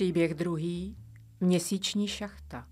[0.00, 0.96] Příběh druhý.
[1.40, 2.66] Měsíční šachta.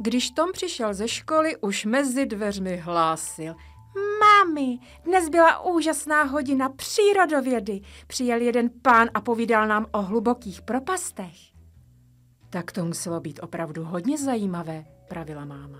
[0.00, 3.54] Když Tom přišel ze školy, už mezi dveřmi hlásil.
[4.20, 7.80] Mami, dnes byla úžasná hodina přírodovědy.
[8.06, 11.36] Přijel jeden pán a povídal nám o hlubokých propastech.
[12.50, 15.78] Tak to muselo být opravdu hodně zajímavé, pravila máma.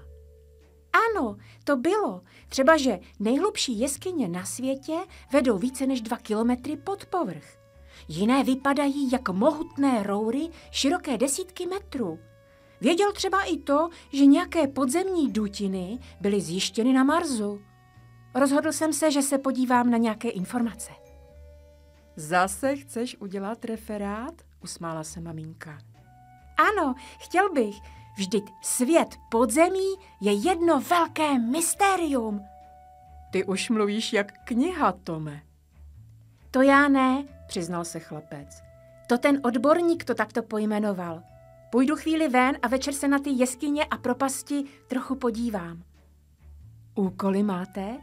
[0.93, 2.23] Ano, to bylo.
[2.49, 4.97] Třeba, že nejhlubší jeskyně na světě
[5.33, 7.60] vedou více než dva kilometry pod povrch.
[8.09, 12.19] Jiné vypadají jako mohutné roury široké desítky metrů.
[12.81, 17.61] Věděl třeba i to, že nějaké podzemní dutiny byly zjištěny na Marsu.
[18.35, 20.93] Rozhodl jsem se, že se podívám na nějaké informace.
[22.17, 24.35] Zase chceš udělat referát?
[24.63, 25.79] Usmála se maminka.
[26.59, 27.77] Ano, chtěl bych.
[28.17, 32.41] Vždyť svět podzemí je jedno velké mystérium.
[33.33, 35.43] Ty už mluvíš jak kniha, Tome.
[36.51, 38.63] To já ne, přiznal se chlapec.
[39.07, 41.23] To ten odborník to takto pojmenoval.
[41.71, 45.83] Půjdu chvíli ven a večer se na ty jeskyně a propasti trochu podívám.
[46.95, 47.97] Úkoly máte?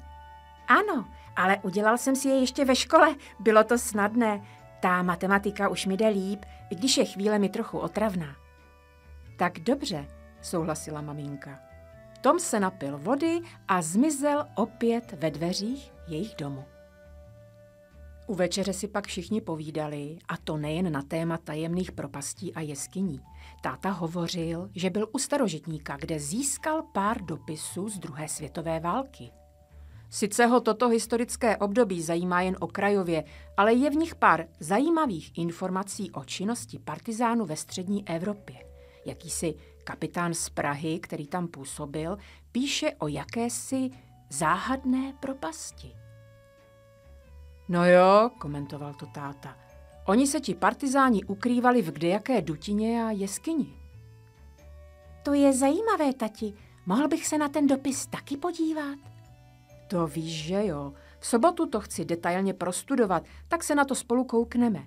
[0.68, 3.16] Ano, ale udělal jsem si je ještě ve škole.
[3.40, 4.42] Bylo to snadné.
[4.80, 8.36] Ta matematika už mi jde líp, i když je chvíle mi trochu otravná.
[9.38, 10.08] Tak dobře,
[10.42, 11.60] souhlasila maminka.
[12.22, 16.66] Tom se napil vody a zmizel opět ve dveřích jejich domu.
[18.28, 23.22] U večeře si pak všichni povídali, a to nejen na téma tajemných propastí a jeskyní.
[23.62, 29.32] Táta hovořil, že byl u starožitníka, kde získal pár dopisů z druhé světové války.
[30.10, 33.24] Sice ho toto historické období zajímá jen okrajově,
[33.58, 38.56] ale je v nich pár zajímavých informací o činnosti partizánů ve střední Evropě.
[39.06, 42.18] Jakýsi kapitán z Prahy, který tam působil,
[42.52, 43.90] píše o jakési
[44.30, 46.07] záhadné propasti.
[47.70, 49.56] No jo, komentoval to táta.
[50.06, 53.74] Oni se ti partizáni ukrývali v kdejaké dutině a jeskyni.
[55.24, 56.54] To je zajímavé, tati.
[56.86, 59.00] Mohl bych se na ten dopis taky podívat?
[59.88, 60.94] To víš, že jo.
[61.20, 64.84] V sobotu to chci detailně prostudovat, tak se na to spolu koukneme.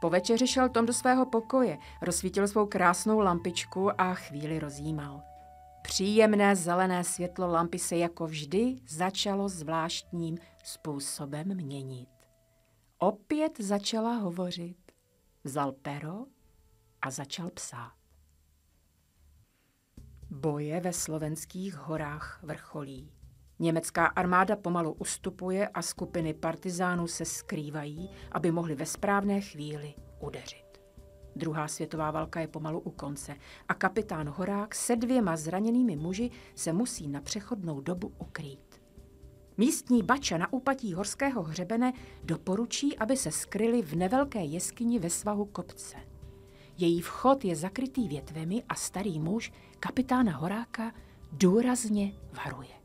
[0.00, 5.31] Po večeři šel Tom do svého pokoje, rozsvítil svou krásnou lampičku a chvíli rozjímal.
[5.82, 12.08] Příjemné zelené světlo lampy se jako vždy začalo zvláštním způsobem měnit.
[12.98, 14.76] Opět začala hovořit.
[15.44, 16.24] Vzal pero
[17.02, 17.92] a začal psát.
[20.30, 23.12] Boje ve slovenských horách vrcholí.
[23.58, 30.71] Německá armáda pomalu ustupuje a skupiny partizánů se skrývají, aby mohli ve správné chvíli udeřit.
[31.36, 33.36] Druhá světová válka je pomalu u konce
[33.68, 38.82] a kapitán Horák se dvěma zraněnými muži se musí na přechodnou dobu ukrýt.
[39.56, 41.92] Místní bača na úpatí horského hřebene
[42.24, 45.96] doporučí, aby se skryli v nevelké jeskyni ve svahu kopce.
[46.78, 50.92] Její vchod je zakrytý větvemi a starý muž kapitána Horáka
[51.32, 52.12] důrazně
[52.44, 52.82] varuje.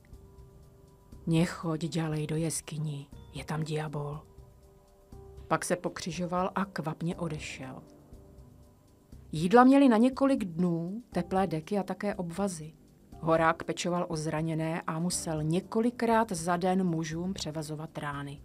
[1.27, 4.19] Nechoď ďalej do jeskyni, je tam diabol.
[5.47, 7.83] Pak se pokřižoval a kvapně odešel.
[9.31, 12.73] Jídla měli na několik dnů, teplé deky a také obvazy.
[13.19, 18.41] Horák pečoval o zraněné a musel několikrát za den mužům převazovat rány.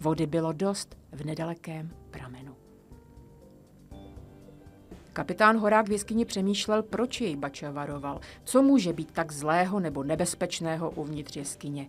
[0.00, 2.56] Vody bylo dost v nedalekém pramenu.
[5.12, 10.04] Kapitán Horák v jeskyni přemýšlel, proč jej Bača varoval, co může být tak zlého nebo
[10.04, 11.88] nebezpečného uvnitř jeskyně.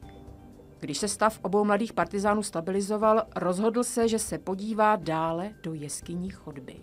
[0.79, 6.29] Když se stav obou mladých partizánů stabilizoval, rozhodl se, že se podívá dále do jeskyní
[6.29, 6.75] chodby.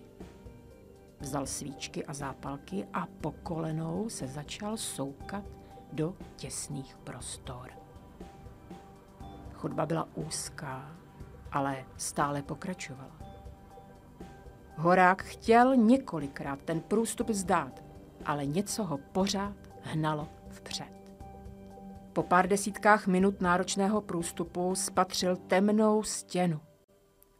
[1.25, 5.43] Vzal svíčky a zápalky a po kolenou se začal soukat
[5.93, 7.71] do těsných prostor.
[9.53, 10.95] Chodba byla úzká,
[11.51, 13.17] ale stále pokračovala.
[14.75, 17.83] Horák chtěl několikrát ten průstup zdát,
[18.25, 21.13] ale něco ho pořád hnalo vpřed.
[22.13, 26.59] Po pár desítkách minut náročného průstupu spatřil temnou stěnu.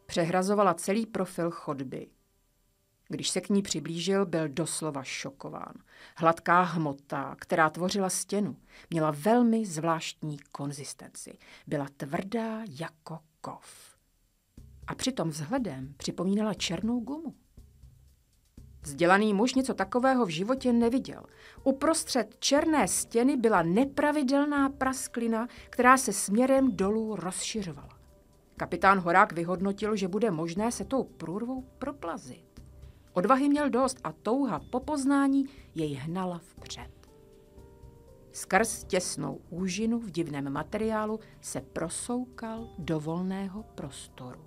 [0.06, 2.15] Přehrazovala celý profil chodby.
[3.08, 5.74] Když se k ní přiblížil, byl doslova šokován.
[6.18, 8.58] Hladká hmota, která tvořila stěnu,
[8.90, 11.38] měla velmi zvláštní konzistenci.
[11.68, 13.96] Byla tvrdá jako kov.
[14.88, 17.36] A přitom vzhledem připomínala černou gumu.
[18.82, 21.24] Vzdělaný muž něco takového v životě neviděl.
[21.64, 28.00] Uprostřed černé stěny byla nepravidelná prasklina, která se směrem dolů rozšiřovala.
[28.58, 32.55] Kapitán Horák vyhodnotil, že bude možné se tou průrvou proplazit.
[33.16, 35.46] Odvahy měl dost a touha po poznání
[35.76, 36.92] jej hnala vpřed.
[38.32, 44.40] Skrz těsnou úžinu v divném materiálu se prosoukal do volného prostoru.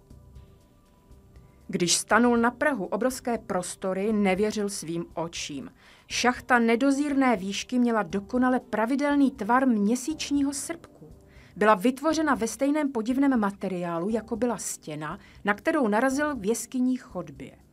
[1.69, 5.73] Když stanul na Prahu obrovské prostory, nevěřil svým očím.
[6.07, 11.13] Šachta nedozírné výšky měla dokonale pravidelný tvar měsíčního srpku.
[11.57, 17.68] Byla vytvořena ve stejném podivném materiálu, jako byla stěna, na kterou narazil v jeskyní chodbě.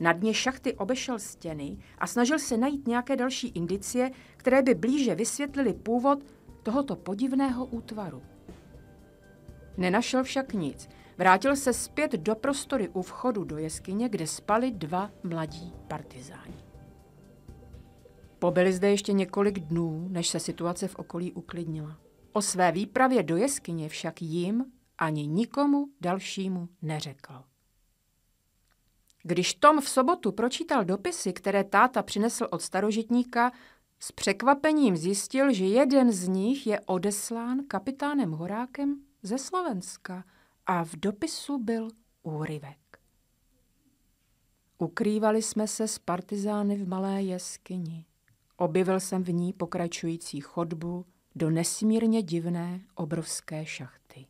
[0.00, 5.14] Na dně šachty obešel stěny a snažil se najít nějaké další indicie, které by blíže
[5.14, 6.18] vysvětlili původ
[6.62, 8.22] tohoto podivného útvaru.
[9.76, 10.88] Nenašel však nic.
[11.18, 16.64] Vrátil se zpět do prostory u vchodu do jeskyně, kde spali dva mladí partizáni.
[18.38, 21.98] Pobyli zde ještě několik dnů, než se situace v okolí uklidnila.
[22.32, 24.64] O své výpravě do jeskyně však jim
[24.98, 27.34] ani nikomu dalšímu neřekl.
[29.26, 33.52] Když Tom v sobotu pročítal dopisy, které táta přinesl od starožitníka,
[34.00, 40.24] s překvapením zjistil, že jeden z nich je odeslán kapitánem Horákem ze Slovenska
[40.66, 41.88] a v dopisu byl
[42.22, 42.98] úryvek.
[44.78, 48.06] Ukrývali jsme se s partizány v malé jeskyni.
[48.56, 54.26] Objevil jsem v ní pokračující chodbu do nesmírně divné obrovské šachty.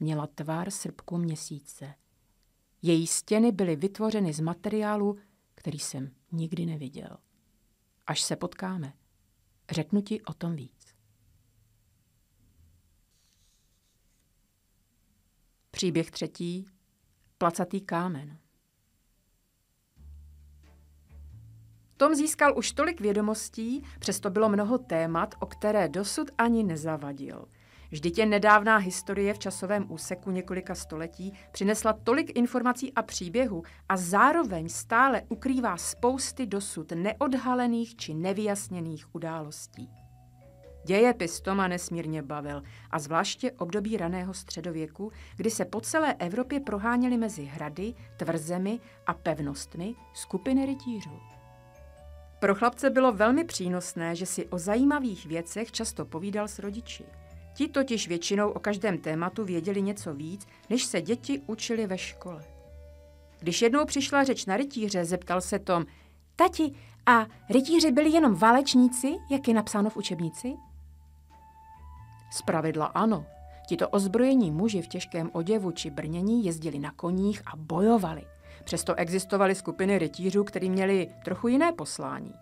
[0.00, 1.94] Měla tvár srpku měsíce.
[2.82, 5.18] Její stěny byly vytvořeny z materiálu,
[5.54, 7.16] který jsem nikdy neviděl.
[8.06, 8.92] Až se potkáme,
[9.70, 10.94] řeknu ti o tom víc.
[15.70, 16.66] Příběh třetí.
[17.38, 18.38] Placatý kámen.
[21.96, 27.48] Tom získal už tolik vědomostí, přesto bylo mnoho témat, o které dosud ani nezavadil.
[27.92, 33.96] Vždyť je nedávná historie v časovém úseku několika století přinesla tolik informací a příběhů a
[33.96, 39.90] zároveň stále ukrývá spousty dosud neodhalených či nevyjasněných událostí.
[40.84, 47.16] Dějepis Toma nesmírně bavil a zvláště období raného středověku, kdy se po celé Evropě proháněly
[47.16, 51.20] mezi hrady, tvrzemi a pevnostmi skupiny rytířů.
[52.38, 57.04] Pro chlapce bylo velmi přínosné, že si o zajímavých věcech často povídal s rodiči.
[57.54, 62.44] Ti totiž většinou o každém tématu věděli něco víc, než se děti učili ve škole.
[63.40, 65.84] Když jednou přišla řeč na rytíře, zeptal se Tom,
[66.36, 66.72] Tati,
[67.06, 70.54] a rytíři byli jenom válečníci, jak je napsáno v učebnici?
[72.30, 73.26] Zpravidla ano.
[73.68, 78.22] Tito ozbrojení muži v těžkém oděvu či brnění jezdili na koních a bojovali.
[78.64, 82.34] Přesto existovaly skupiny rytířů, kteří měli trochu jiné poslání.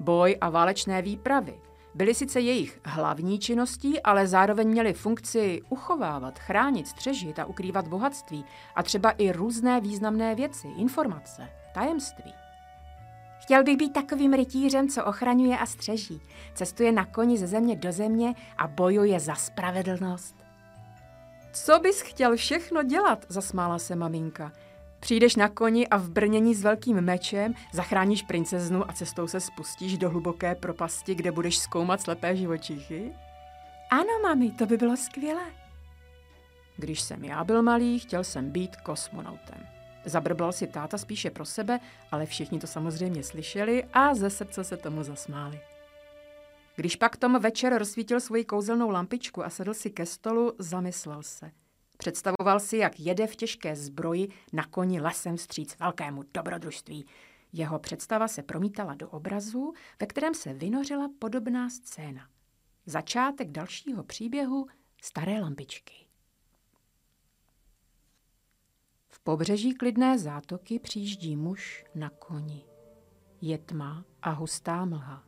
[0.00, 1.60] Boj a válečné výpravy
[1.94, 8.44] byly sice jejich hlavní činností, ale zároveň měly funkci uchovávat, chránit, střežit a ukrývat bohatství
[8.74, 12.34] a třeba i různé významné věci, informace, tajemství.
[13.42, 16.20] Chtěl bych být takovým rytířem, co ochraňuje a střeží.
[16.54, 20.36] Cestuje na koni ze země do země a bojuje za spravedlnost.
[21.52, 24.52] Co bys chtěl všechno dělat, zasmála se maminka.
[25.02, 29.98] Přijdeš na koni a v brnění s velkým mečem zachráníš princeznu a cestou se spustíš
[29.98, 33.12] do hluboké propasti, kde budeš zkoumat slepé živočichy?
[33.90, 35.52] Ano, mami, to by bylo skvělé.
[36.76, 39.66] Když jsem já byl malý, chtěl jsem být kosmonautem.
[40.04, 44.76] Zabrbal si táta spíše pro sebe, ale všichni to samozřejmě slyšeli a ze srdce se
[44.76, 45.60] tomu zasmáli.
[46.76, 51.50] Když pak Tom večer rozsvítil svoji kouzelnou lampičku a sedl si ke stolu, zamyslel se–
[51.96, 57.06] Představoval si, jak jede v těžké zbroji na koni lesem vstříc velkému dobrodružství.
[57.52, 62.28] Jeho představa se promítala do obrazu, ve kterém se vynořila podobná scéna.
[62.86, 64.66] Začátek dalšího příběhu
[65.02, 65.94] staré lampičky.
[69.08, 72.64] V pobřeží klidné zátoky přijíždí muž na koni.
[73.40, 75.24] Je tma a hustá mlha.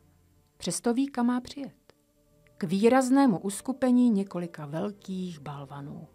[0.57, 1.95] Přesto ví, kam má přijet.
[2.57, 6.09] K výraznému uskupení několika velkých balvanů.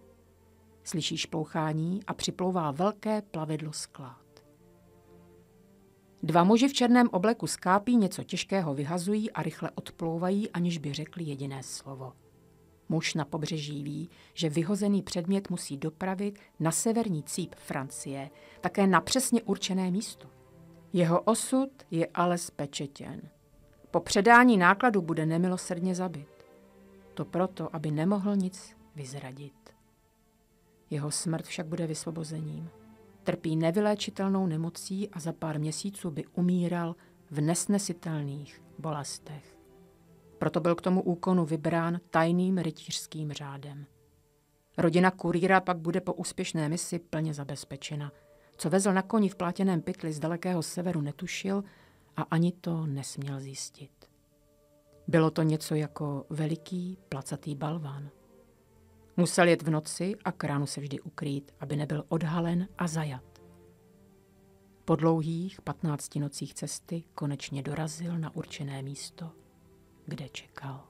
[0.89, 4.25] Slyší šplouchání a připlouvá velké plavidlo sklad.
[6.23, 11.23] Dva muži v černém obleku skápí něco těžkého vyhazují a rychle odplouvají, aniž by řekli
[11.23, 12.13] jediné slovo.
[12.89, 18.29] Muž na pobřeží ví, že vyhozený předmět musí dopravit na severní cíp Francie,
[18.61, 20.27] také na přesně určené místo.
[20.93, 23.21] Jeho osud je ale spečetěn.
[23.91, 26.45] Po předání nákladu bude nemilosrdně zabit.
[27.13, 29.78] To proto, aby nemohl nic vyzradit.
[30.89, 32.69] Jeho smrt však bude vysvobozením.
[33.23, 36.95] Trpí nevyléčitelnou nemocí a za pár měsíců by umíral
[37.31, 39.57] v nesnesitelných bolestech.
[40.37, 43.85] Proto byl k tomu úkonu vybrán tajným rytířským řádem.
[44.77, 48.11] Rodina kurýra pak bude po úspěšné misi plně zabezpečena.
[48.57, 51.63] Co vezl na koni v plátěném pytli z dalekého severu netušil
[52.17, 53.91] a ani to nesměl zjistit.
[55.07, 58.09] Bylo to něco jako veliký placatý balván.
[59.19, 63.41] Musel jet v noci a kránu se vždy ukrýt, aby nebyl odhalen a zajat.
[64.85, 69.31] Po dlouhých patnácti nocích cesty konečně dorazil na určené místo,
[70.05, 70.87] kde čekal.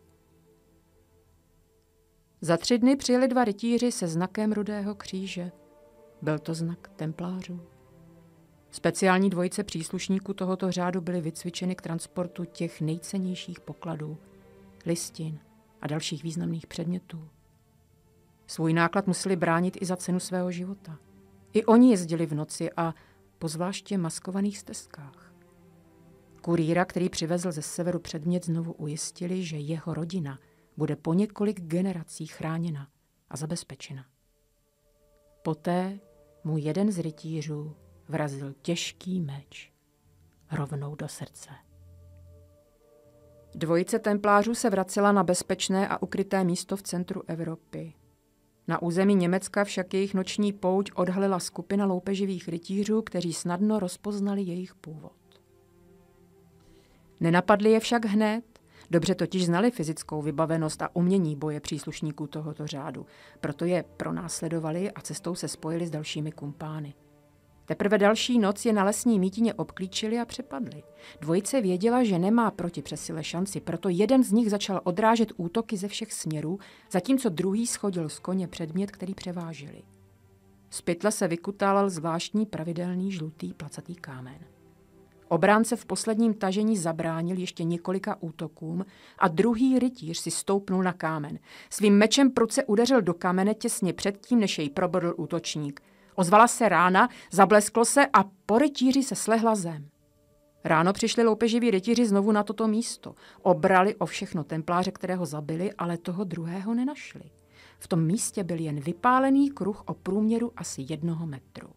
[2.42, 5.52] Za tři dny přijeli dva rytíři se znakem Rudého kříže.
[6.22, 7.62] Byl to znak templářů.
[8.72, 14.18] Speciální dvojice příslušníků tohoto řádu byly vycvičeny k transportu těch nejcennějších pokladů,
[14.86, 15.40] listin
[15.82, 17.30] a dalších významných předmětů.
[18.50, 20.98] Svůj náklad museli bránit i za cenu svého života.
[21.54, 22.94] I oni jezdili v noci a
[23.40, 25.34] po zvláště maskovaných stezkách.
[26.42, 30.40] Kurýra, který přivezl ze severu předmět, znovu ujistili, že jeho rodina
[30.78, 32.88] bude po několik generací chráněna
[33.30, 34.06] a zabezpečena.
[35.44, 36.00] Poté
[36.44, 37.76] mu jeden z rytířů
[38.08, 39.74] vrazil těžký meč
[40.52, 41.50] rovnou do srdce.
[43.56, 47.94] Dvojice templářů se vracela na bezpečné a ukryté místo v centru Evropy.
[48.70, 54.76] Na území Německa však jejich noční pouť odhalila skupina loupeživých rytířů, kteří snadno rozpoznali jejich
[54.76, 55.12] původ.
[57.20, 58.44] Nenapadli je však hned,
[58.92, 63.06] dobře totiž znali fyzickou vybavenost a umění boje příslušníků tohoto řádu,
[63.40, 66.94] proto je pronásledovali a cestou se spojili s dalšími kumpány.
[67.70, 70.84] Teprve další noc je na lesní mítině obklíčili a přepadli.
[71.22, 75.88] Dvojice věděla, že nemá proti přesile šanci, proto jeden z nich začal odrážet útoky ze
[75.88, 76.60] všech směrů,
[76.92, 79.84] zatímco druhý schodil z koně předmět, který převážili.
[80.70, 84.40] Z pytle se vykutálal zvláštní pravidelný žlutý placatý kámen.
[85.28, 88.86] Obránce v posledním tažení zabránil ještě několika útokům
[89.20, 91.40] a druhý rytíř si stoupnul na kámen.
[91.70, 95.82] Svým mečem pruce udeřil do kamene těsně předtím, než jej probodl útočník.
[96.20, 99.90] Ozvala se rána, zablesklo se a po rytíři se slehla zem.
[100.64, 103.16] Ráno přišli loupeživí rytíři znovu na toto místo.
[103.42, 107.22] Obrali o všechno templáře, kterého zabili, ale toho druhého nenašli.
[107.80, 111.70] V tom místě byl jen vypálený kruh o průměru asi jednoho metru.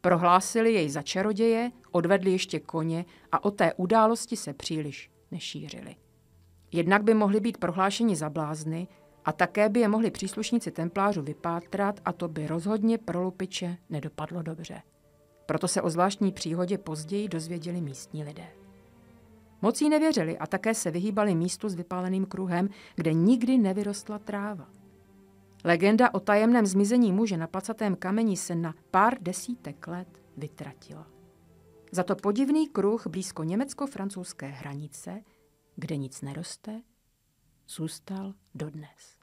[0.00, 5.96] Prohlásili jej za čaroděje, odvedli ještě koně a o té události se příliš nešířili.
[6.72, 8.88] Jednak by mohli být prohlášeni za blázny
[9.24, 14.42] a také by je mohli příslušníci templářů vypátrat a to by rozhodně pro lupiče nedopadlo
[14.42, 14.82] dobře.
[15.46, 18.46] Proto se o zvláštní příhodě později dozvěděli místní lidé.
[19.62, 24.68] Mocí nevěřili a také se vyhýbali místu s vypáleným kruhem, kde nikdy nevyrostla tráva.
[25.64, 31.06] Legenda o tajemném zmizení muže na placatém kameni se na pár desítek let vytratila.
[31.92, 35.22] Za to podivný kruh blízko německo-francouzské hranice,
[35.76, 36.80] kde nic neroste,
[37.70, 39.19] zůstal dodnes.